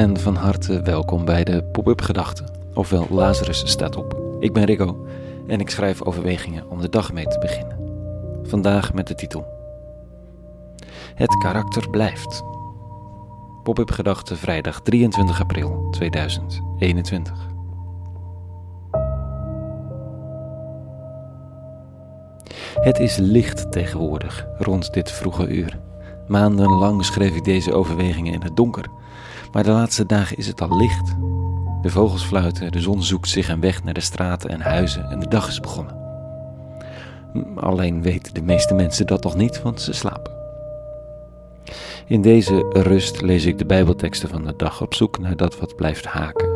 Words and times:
en 0.00 0.20
van 0.20 0.34
harte 0.34 0.82
welkom 0.82 1.24
bij 1.24 1.44
de 1.44 1.64
Pop-up 1.64 2.00
Gedachten, 2.00 2.46
ofwel 2.74 3.06
Lazarus 3.10 3.70
staat 3.70 3.96
op. 3.96 4.36
Ik 4.38 4.52
ben 4.52 4.64
Rico 4.64 5.06
en 5.46 5.60
ik 5.60 5.70
schrijf 5.70 6.02
overwegingen 6.02 6.70
om 6.70 6.80
de 6.80 6.88
dag 6.88 7.12
mee 7.12 7.26
te 7.26 7.38
beginnen. 7.38 7.78
Vandaag 8.42 8.92
met 8.92 9.06
de 9.06 9.14
titel 9.14 9.46
Het 11.14 11.38
karakter 11.38 11.90
blijft. 11.90 12.42
Pop-up 13.62 13.90
Gedachten 13.90 14.36
vrijdag 14.36 14.80
23 14.80 15.40
april 15.40 15.88
2021. 15.90 17.48
Het 22.74 22.98
is 22.98 23.16
licht 23.16 23.72
tegenwoordig 23.72 24.46
rond 24.58 24.92
dit 24.92 25.10
vroege 25.10 25.46
uur. 25.48 25.80
Maandenlang 26.28 27.04
schreef 27.04 27.34
ik 27.34 27.44
deze 27.44 27.72
overwegingen 27.72 28.32
in 28.32 28.42
het 28.42 28.56
donker, 28.56 28.98
maar 29.52 29.64
de 29.64 29.70
laatste 29.70 30.06
dagen 30.06 30.36
is 30.36 30.46
het 30.46 30.60
al 30.60 30.76
licht. 30.76 31.14
De 31.82 31.90
vogels 31.90 32.24
fluiten, 32.24 32.72
de 32.72 32.80
zon 32.80 33.02
zoekt 33.02 33.28
zich 33.28 33.48
een 33.48 33.60
weg 33.60 33.84
naar 33.84 33.94
de 33.94 34.00
straten 34.00 34.50
en 34.50 34.60
huizen 34.60 35.10
en 35.10 35.20
de 35.20 35.28
dag 35.28 35.48
is 35.48 35.60
begonnen. 35.60 35.98
Alleen 37.54 38.02
weten 38.02 38.34
de 38.34 38.42
meeste 38.42 38.74
mensen 38.74 39.06
dat 39.06 39.22
nog 39.22 39.36
niet, 39.36 39.62
want 39.62 39.80
ze 39.80 39.92
slapen. 39.92 40.32
In 42.06 42.22
deze 42.22 42.66
rust 42.72 43.20
lees 43.20 43.44
ik 43.44 43.58
de 43.58 43.66
Bijbelteksten 43.66 44.28
van 44.28 44.44
de 44.44 44.54
dag 44.56 44.82
op 44.82 44.94
zoek 44.94 45.18
naar 45.18 45.36
dat 45.36 45.58
wat 45.58 45.76
blijft 45.76 46.04
haken. 46.04 46.48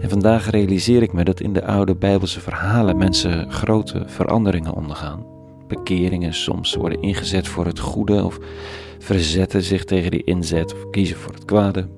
En 0.00 0.08
vandaag 0.08 0.50
realiseer 0.50 1.02
ik 1.02 1.12
me 1.12 1.24
dat 1.24 1.40
in 1.40 1.52
de 1.52 1.64
oude 1.64 1.94
Bijbelse 1.94 2.40
verhalen 2.40 2.96
mensen 2.96 3.52
grote 3.52 4.02
veranderingen 4.06 4.74
ondergaan. 4.74 5.35
Bekeringen 5.68 6.34
soms 6.34 6.74
worden 6.74 7.02
ingezet 7.02 7.48
voor 7.48 7.66
het 7.66 7.78
goede 7.78 8.24
of 8.24 8.38
verzetten 8.98 9.62
zich 9.62 9.84
tegen 9.84 10.10
die 10.10 10.24
inzet 10.24 10.74
of 10.74 10.90
kiezen 10.90 11.16
voor 11.16 11.32
het 11.32 11.44
kwade. 11.44 11.88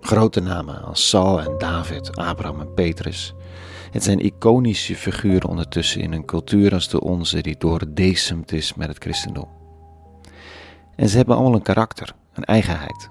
Grote 0.00 0.40
namen 0.40 0.82
als 0.82 1.08
Saul 1.08 1.40
en 1.40 1.54
David, 1.58 2.16
Abraham 2.16 2.60
en 2.60 2.74
Petrus. 2.74 3.34
Het 3.90 4.02
zijn 4.02 4.18
iconische 4.18 4.96
figuren 4.96 5.48
ondertussen 5.48 6.00
in 6.00 6.12
een 6.12 6.24
cultuur 6.24 6.72
als 6.72 6.88
de 6.88 7.00
onze 7.00 7.40
die 7.40 7.56
doordecemd 7.58 8.52
is 8.52 8.74
met 8.74 8.88
het 8.88 8.98
christendom. 8.98 9.48
En 10.96 11.08
ze 11.08 11.16
hebben 11.16 11.34
allemaal 11.34 11.54
een 11.54 11.62
karakter, 11.62 12.14
een 12.34 12.44
eigenheid. 12.44 13.10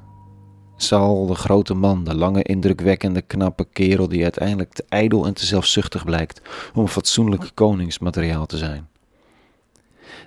Saul, 0.76 1.26
de 1.26 1.36
grote 1.36 1.74
man, 1.74 2.04
de 2.04 2.16
lange, 2.16 2.44
indrukwekkende, 2.44 3.22
knappe 3.22 3.66
kerel 3.66 4.08
die 4.08 4.24
uiteindelijk 4.24 4.74
te 4.74 4.86
ijdel 4.90 5.26
en 5.26 5.34
te 5.34 5.46
zelfzuchtig 5.46 6.04
blijkt 6.04 6.42
om 6.74 6.88
fatsoenlijk 6.88 7.52
koningsmateriaal 7.54 8.46
te 8.46 8.58
zijn. 8.58 8.88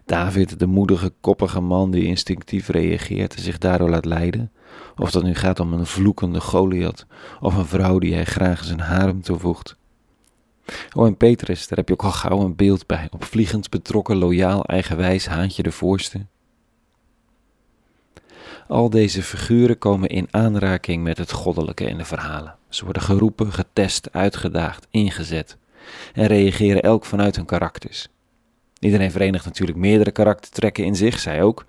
David, 0.05 0.59
de 0.59 0.67
moedige, 0.67 1.13
koppige 1.21 1.61
man 1.61 1.91
die 1.91 2.05
instinctief 2.05 2.69
reageert 2.69 3.35
en 3.35 3.43
zich 3.43 3.59
daardoor 3.59 3.91
laat 3.91 4.05
leiden, 4.05 4.53
of 4.97 5.11
dat 5.11 5.23
nu 5.23 5.35
gaat 5.35 5.61
om 5.61 5.73
een 5.73 5.87
vloekende 5.87 6.41
Goliath 6.41 7.07
of 7.41 7.57
een 7.57 7.67
vrouw 7.67 7.99
die 7.99 8.15
hij 8.15 8.25
graag 8.25 8.65
zijn 8.65 8.81
harem 8.81 9.23
toevoegt. 9.23 9.77
Oh, 10.93 11.07
en 11.07 11.17
Petrus, 11.17 11.69
daar 11.69 11.79
heb 11.79 11.89
je 11.89 11.95
ook 11.95 12.05
al 12.05 12.11
gauw 12.11 12.41
een 12.41 12.57
beeld 12.57 12.87
bij, 12.87 13.09
opvliegend, 13.11 13.71
betrokken, 13.71 14.17
loyaal, 14.17 14.65
eigenwijs, 14.65 15.27
haantje 15.27 15.63
de 15.63 15.73
voorste. 15.73 16.27
Al 18.69 18.91
deze 18.91 19.23
figuren 19.23 19.79
komen 19.79 20.09
in 20.09 20.29
aanraking 20.31 21.03
met 21.03 21.19
het 21.19 21.33
goddelijke 21.33 21.85
in 21.85 21.99
de 21.99 22.05
verhalen. 22.05 22.57
Ze 22.69 22.85
worden 22.85 23.03
geroepen, 23.03 23.53
getest, 23.53 24.13
uitgedaagd, 24.13 24.87
ingezet 24.91 25.57
en 26.13 26.27
reageren 26.27 26.83
elk 26.83 27.05
vanuit 27.05 27.37
hun 27.37 27.45
karakters. 27.45 28.09
Iedereen 28.83 29.11
verenigt 29.11 29.45
natuurlijk 29.45 29.79
meerdere 29.79 30.11
karaktertrekken 30.11 30.85
in 30.85 30.97
zich, 30.97 31.19
zij 31.19 31.43
ook, 31.43 31.65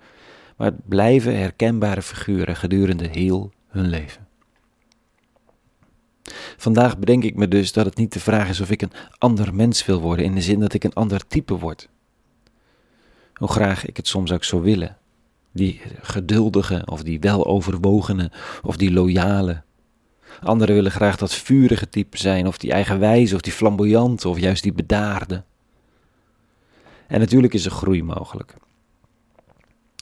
maar 0.56 0.66
het 0.66 0.88
blijven 0.88 1.38
herkenbare 1.38 2.02
figuren 2.02 2.56
gedurende 2.56 3.08
heel 3.08 3.52
hun 3.68 3.88
leven. 3.88 4.26
Vandaag 6.56 6.98
bedenk 6.98 7.24
ik 7.24 7.34
me 7.34 7.48
dus 7.48 7.72
dat 7.72 7.86
het 7.86 7.96
niet 7.96 8.12
de 8.12 8.20
vraag 8.20 8.48
is 8.48 8.60
of 8.60 8.70
ik 8.70 8.82
een 8.82 8.92
ander 9.18 9.54
mens 9.54 9.86
wil 9.86 10.00
worden, 10.00 10.24
in 10.24 10.34
de 10.34 10.40
zin 10.40 10.60
dat 10.60 10.72
ik 10.72 10.84
een 10.84 10.92
ander 10.92 11.26
type 11.26 11.58
word. 11.58 11.88
Hoe 13.34 13.48
graag 13.48 13.86
ik 13.86 13.96
het 13.96 14.08
soms 14.08 14.32
ook 14.32 14.44
zou 14.44 14.62
willen. 14.62 14.96
Die 15.52 15.80
geduldige, 16.00 16.82
of 16.84 17.02
die 17.02 17.20
weloverwogene, 17.20 18.30
of 18.62 18.76
die 18.76 18.92
loyale. 18.92 19.62
Anderen 20.40 20.74
willen 20.74 20.90
graag 20.90 21.16
dat 21.16 21.34
vurige 21.34 21.88
type 21.88 22.18
zijn, 22.18 22.46
of 22.46 22.58
die 22.58 22.72
eigenwijze, 22.72 23.34
of 23.34 23.40
die 23.40 23.52
flamboyante, 23.52 24.28
of 24.28 24.38
juist 24.38 24.62
die 24.62 24.72
bedaarde. 24.72 25.44
En 27.06 27.20
natuurlijk 27.20 27.54
is 27.54 27.64
er 27.64 27.70
groei 27.70 28.02
mogelijk. 28.02 28.54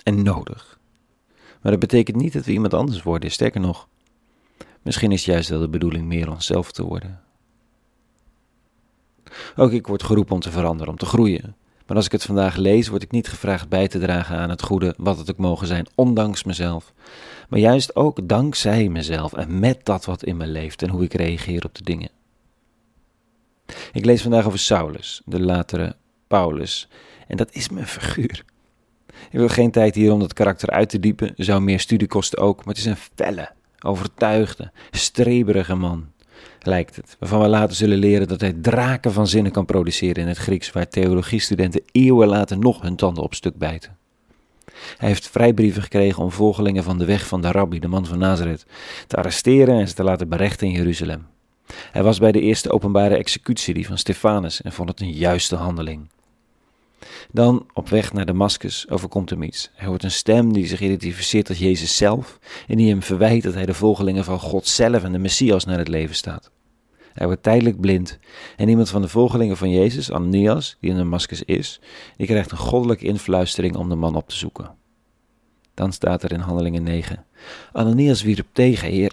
En 0.02 0.22
nodig. 0.22 0.78
Maar 1.62 1.72
dat 1.72 1.80
betekent 1.80 2.16
niet 2.16 2.32
dat 2.32 2.44
we 2.44 2.52
iemand 2.52 2.74
anders 2.74 3.02
worden. 3.02 3.30
Sterker 3.30 3.60
nog, 3.60 3.88
misschien 4.82 5.12
is 5.12 5.24
juist 5.24 5.48
wel 5.48 5.60
de 5.60 5.68
bedoeling 5.68 6.06
meer 6.06 6.30
onszelf 6.30 6.72
te 6.72 6.84
worden. 6.84 7.20
Ook 9.56 9.72
ik 9.72 9.86
word 9.86 10.02
geroepen 10.02 10.34
om 10.34 10.40
te 10.40 10.50
veranderen, 10.50 10.92
om 10.92 10.98
te 10.98 11.06
groeien. 11.06 11.56
Maar 11.86 11.96
als 11.96 12.06
ik 12.06 12.12
het 12.12 12.22
vandaag 12.22 12.56
lees, 12.56 12.88
word 12.88 13.02
ik 13.02 13.10
niet 13.10 13.28
gevraagd 13.28 13.68
bij 13.68 13.88
te 13.88 13.98
dragen 13.98 14.36
aan 14.36 14.50
het 14.50 14.62
goede, 14.62 14.94
wat 14.96 15.18
het 15.18 15.30
ook 15.30 15.36
mogen 15.36 15.66
zijn, 15.66 15.86
ondanks 15.94 16.44
mezelf. 16.44 16.92
Maar 17.48 17.58
juist 17.58 17.96
ook 17.96 18.28
dankzij 18.28 18.88
mezelf 18.88 19.32
en 19.32 19.58
met 19.58 19.84
dat 19.84 20.04
wat 20.04 20.24
in 20.24 20.36
me 20.36 20.46
leeft 20.46 20.82
en 20.82 20.88
hoe 20.88 21.04
ik 21.04 21.14
reageer 21.14 21.64
op 21.64 21.74
de 21.74 21.84
dingen. 21.84 22.10
Ik 23.92 24.04
lees 24.04 24.22
vandaag 24.22 24.46
over 24.46 24.58
Saulus, 24.58 25.22
de 25.24 25.40
latere 25.40 25.96
Paulus. 26.32 26.88
En 27.26 27.36
dat 27.36 27.54
is 27.54 27.68
mijn 27.68 27.86
figuur. 27.86 28.44
Ik 29.30 29.38
wil 29.38 29.48
geen 29.48 29.70
tijd 29.70 29.94
hier 29.94 30.12
om 30.12 30.20
dat 30.20 30.32
karakter 30.32 30.70
uit 30.70 30.88
te 30.88 31.00
diepen, 31.00 31.32
zou 31.36 31.60
meer 31.60 31.80
studie 31.80 32.08
kosten 32.08 32.38
ook, 32.38 32.56
maar 32.56 32.74
het 32.74 32.76
is 32.76 32.84
een 32.84 32.96
felle, 33.14 33.50
overtuigde, 33.80 34.70
streberige 34.90 35.74
man, 35.74 36.06
lijkt 36.60 36.96
het. 36.96 37.16
Waarvan 37.18 37.40
we 37.40 37.48
later 37.48 37.76
zullen 37.76 37.98
leren 37.98 38.28
dat 38.28 38.40
hij 38.40 38.52
draken 38.52 39.12
van 39.12 39.26
zinnen 39.26 39.52
kan 39.52 39.64
produceren 39.64 40.22
in 40.22 40.28
het 40.28 40.38
Grieks, 40.38 40.70
waar 40.70 40.88
theologiestudenten 40.88 41.82
eeuwen 41.92 42.28
later 42.28 42.58
nog 42.58 42.82
hun 42.82 42.96
tanden 42.96 43.22
op 43.22 43.34
stuk 43.34 43.56
bijten. 43.56 43.96
Hij 44.96 45.08
heeft 45.08 45.28
vrijbrieven 45.28 45.82
gekregen 45.82 46.22
om 46.22 46.30
volgelingen 46.30 46.84
van 46.84 46.98
de 46.98 47.04
weg 47.04 47.26
van 47.26 47.40
de 47.40 47.50
rabbi, 47.50 47.78
de 47.78 47.88
man 47.88 48.06
van 48.06 48.18
Nazareth, 48.18 48.66
te 49.06 49.16
arresteren 49.16 49.78
en 49.78 49.88
ze 49.88 49.94
te 49.94 50.04
laten 50.04 50.28
berechten 50.28 50.66
in 50.66 50.72
Jeruzalem. 50.72 51.26
Hij 51.92 52.02
was 52.02 52.18
bij 52.18 52.32
de 52.32 52.40
eerste 52.40 52.70
openbare 52.70 53.16
executie, 53.16 53.74
die 53.74 53.86
van 53.86 53.98
Stefanus, 53.98 54.62
en 54.62 54.72
vond 54.72 54.88
het 54.88 55.00
een 55.00 55.12
juiste 55.12 55.56
handeling. 55.56 56.08
Dan, 57.30 57.66
op 57.72 57.88
weg 57.88 58.12
naar 58.12 58.26
Damascus, 58.26 58.88
overkomt 58.88 59.30
hem 59.30 59.42
iets. 59.42 59.70
Hij 59.74 59.86
hoort 59.86 60.02
een 60.02 60.10
stem 60.10 60.52
die 60.52 60.66
zich 60.66 60.80
identificeert 60.80 61.48
als 61.48 61.58
Jezus 61.58 61.96
zelf 61.96 62.38
en 62.66 62.76
die 62.76 62.88
hem 62.88 63.02
verwijt 63.02 63.42
dat 63.42 63.54
hij 63.54 63.66
de 63.66 63.74
volgelingen 63.74 64.24
van 64.24 64.40
God 64.40 64.66
zelf 64.66 65.02
en 65.02 65.12
de 65.12 65.18
Messias 65.18 65.64
naar 65.64 65.78
het 65.78 65.88
leven 65.88 66.14
staat. 66.14 66.50
Hij 67.12 67.26
wordt 67.26 67.42
tijdelijk 67.42 67.80
blind 67.80 68.18
en 68.56 68.68
iemand 68.68 68.88
van 68.88 69.02
de 69.02 69.08
volgelingen 69.08 69.56
van 69.56 69.70
Jezus, 69.70 70.12
Ananias, 70.12 70.76
die 70.80 70.90
in 70.90 70.96
Damascus 70.96 71.42
is, 71.42 71.80
die 72.16 72.26
krijgt 72.26 72.50
een 72.50 72.58
goddelijke 72.58 73.04
influistering 73.04 73.76
om 73.76 73.88
de 73.88 73.94
man 73.94 74.14
op 74.14 74.28
te 74.28 74.36
zoeken. 74.36 74.74
Dan 75.74 75.92
staat 75.92 76.22
er 76.22 76.32
in 76.32 76.40
Handelingen 76.40 76.82
9. 76.82 77.24
Ananias 77.72 78.22
wierp 78.22 78.46
tegen, 78.52 78.88
Heer, 78.88 79.12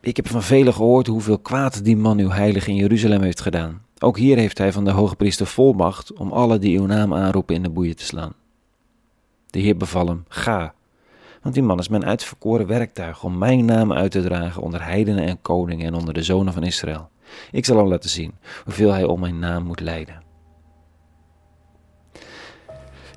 ik 0.00 0.16
heb 0.16 0.28
van 0.28 0.42
velen 0.42 0.74
gehoord 0.74 1.06
hoeveel 1.06 1.38
kwaad 1.38 1.84
die 1.84 1.96
man 1.96 2.18
uw 2.18 2.30
heilige 2.30 2.70
in 2.70 2.76
Jeruzalem 2.76 3.22
heeft 3.22 3.40
gedaan. 3.40 3.85
Ook 3.98 4.18
hier 4.18 4.36
heeft 4.36 4.58
hij 4.58 4.72
van 4.72 4.84
de 4.84 4.90
hoge 4.90 5.16
priester 5.16 5.46
volmacht 5.46 6.12
om 6.12 6.32
alle 6.32 6.58
die 6.58 6.78
uw 6.78 6.86
naam 6.86 7.14
aanroepen 7.14 7.54
in 7.54 7.62
de 7.62 7.70
boeien 7.70 7.96
te 7.96 8.04
slaan. 8.04 8.32
De 9.46 9.58
Heer 9.58 9.76
beval 9.76 10.06
hem, 10.06 10.24
ga, 10.28 10.74
want 11.42 11.54
die 11.54 11.62
man 11.62 11.78
is 11.78 11.88
mijn 11.88 12.04
uitverkoren 12.04 12.66
werktuig 12.66 13.24
om 13.24 13.38
mijn 13.38 13.64
naam 13.64 13.92
uit 13.92 14.10
te 14.10 14.22
dragen 14.22 14.62
onder 14.62 14.84
heidenen 14.84 15.24
en 15.24 15.42
koningen 15.42 15.86
en 15.86 15.94
onder 15.94 16.14
de 16.14 16.22
zonen 16.22 16.52
van 16.52 16.62
Israël. 16.62 17.08
Ik 17.50 17.64
zal 17.64 17.76
hem 17.76 17.86
laten 17.86 18.10
zien 18.10 18.34
hoeveel 18.64 18.92
hij 18.92 19.04
om 19.04 19.20
mijn 19.20 19.38
naam 19.38 19.64
moet 19.64 19.80
lijden. 19.80 20.22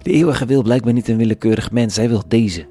De 0.01 0.11
eeuwige 0.11 0.45
wil 0.45 0.61
blijkbaar 0.61 0.93
niet 0.93 1.07
een 1.07 1.17
willekeurig 1.17 1.71
mens, 1.71 1.95
hij 1.95 2.09
wil 2.09 2.23
deze. 2.27 2.67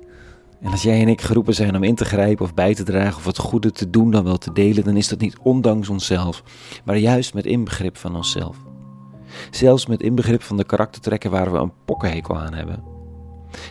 En 0.61 0.71
als 0.71 0.83
jij 0.83 1.01
en 1.01 1.09
ik 1.09 1.21
geroepen 1.21 1.55
zijn 1.55 1.77
om 1.77 1.83
in 1.83 1.95
te 1.95 2.05
grijpen 2.05 2.45
of 2.45 2.55
bij 2.55 2.75
te 2.75 2.83
dragen 2.83 3.17
of 3.17 3.25
het 3.25 3.39
goede 3.39 3.73
te 3.73 3.91
doen 3.91 4.11
dan 4.11 4.25
wel 4.25 4.39
te 4.39 4.53
delen, 4.53 4.85
dan 4.85 4.97
is 4.97 5.09
dat 5.09 5.21
niet 5.21 5.39
ondanks 5.43 5.89
onszelf, 5.89 6.43
maar 6.85 6.97
juist 6.97 7.35
met 7.35 7.47
inbegrip 7.47 7.97
van 7.97 8.17
onszelf. 8.17 8.57
Zelfs 9.51 9.87
met 9.87 10.03
inbegrip 10.03 10.43
van 10.43 10.57
de 10.57 10.65
karaktertrekken 10.65 11.31
waar 11.31 11.53
we 11.53 11.59
een 11.59 11.73
pokkenhekel 11.85 12.39
aan 12.39 12.55
hebben. 12.55 12.83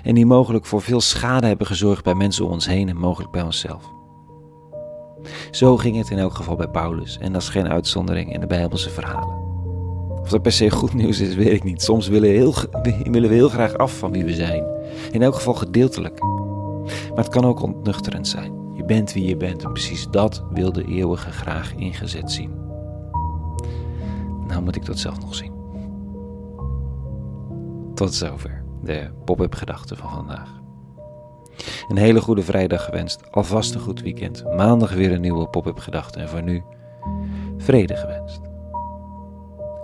En 0.03 0.15
die 0.15 0.25
mogelijk 0.25 0.65
voor 0.65 0.81
veel 0.81 1.01
schade 1.01 1.47
hebben 1.47 1.67
gezorgd 1.67 2.03
bij 2.03 2.13
mensen 2.13 2.45
om 2.45 2.51
ons 2.51 2.67
heen 2.67 2.89
en 2.89 2.97
mogelijk 2.97 3.31
bij 3.31 3.41
onszelf. 3.41 3.83
Zo 5.51 5.77
ging 5.77 5.97
het 5.97 6.09
in 6.09 6.17
elk 6.17 6.33
geval 6.33 6.55
bij 6.55 6.67
Paulus 6.67 7.17
en 7.17 7.33
dat 7.33 7.41
is 7.41 7.49
geen 7.49 7.67
uitzondering 7.67 8.33
in 8.33 8.39
de 8.39 8.47
Bijbelse 8.47 8.89
verhalen. 8.89 9.45
Of 10.21 10.29
dat 10.29 10.41
per 10.41 10.51
se 10.51 10.69
goed 10.69 10.93
nieuws 10.93 11.19
is, 11.19 11.35
weet 11.35 11.53
ik 11.53 11.63
niet. 11.63 11.81
Soms 11.81 12.07
willen 12.07 12.29
we 12.29 12.35
heel, 12.35 12.53
willen 13.11 13.29
we 13.29 13.35
heel 13.35 13.49
graag 13.49 13.77
af 13.77 13.97
van 13.97 14.11
wie 14.11 14.25
we 14.25 14.33
zijn. 14.33 14.63
In 15.11 15.21
elk 15.21 15.35
geval 15.35 15.53
gedeeltelijk. 15.53 16.19
Maar 16.87 17.23
het 17.23 17.29
kan 17.29 17.45
ook 17.45 17.61
ontnuchterend 17.61 18.27
zijn. 18.27 18.73
Je 18.73 18.85
bent 18.85 19.13
wie 19.13 19.27
je 19.27 19.37
bent 19.37 19.63
en 19.63 19.71
precies 19.71 20.07
dat 20.09 20.43
wil 20.49 20.71
de 20.71 20.85
eeuwige 20.85 21.31
graag 21.31 21.75
ingezet 21.75 22.31
zien. 22.31 22.51
Nou 24.47 24.61
moet 24.61 24.75
ik 24.75 24.85
dat 24.85 24.99
zelf 24.99 25.19
nog 25.19 25.35
zien. 25.35 25.51
Tot 27.93 28.13
zover 28.13 28.63
de 28.83 29.09
pop-up 29.25 29.55
gedachten 29.55 29.97
van 29.97 30.09
vandaag. 30.09 30.61
Een 31.87 31.97
hele 31.97 32.21
goede 32.21 32.43
vrijdag 32.43 32.85
gewenst, 32.85 33.31
alvast 33.31 33.73
een 33.73 33.81
goed 33.81 34.01
weekend. 34.01 34.43
Maandag 34.55 34.93
weer 34.93 35.11
een 35.11 35.21
nieuwe 35.21 35.47
pop-up 35.47 35.79
gedachte 35.79 36.19
en 36.19 36.29
voor 36.29 36.43
nu 36.43 36.63
vrede 37.57 37.95
gewenst. 37.95 38.41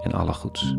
En 0.02 0.12
alle 0.12 0.34
goeds. 0.34 0.78